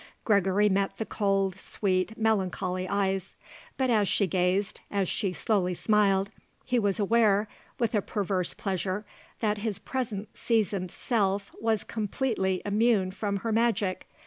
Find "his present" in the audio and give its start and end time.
9.59-10.35